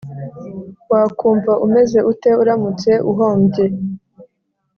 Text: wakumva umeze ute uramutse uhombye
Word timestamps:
wakumva 0.91 1.51
umeze 1.65 1.99
ute 2.11 2.29
uramutse 2.41 2.91
uhombye 3.11 3.65